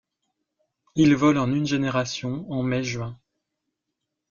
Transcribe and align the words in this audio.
Il 0.95 1.15
vole 1.15 1.37
en 1.37 1.53
une 1.53 1.67
génération, 1.67 2.51
en 2.51 2.63
mai 2.63 2.83
juin. 2.83 3.19